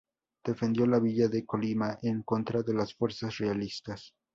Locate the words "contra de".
2.23-2.73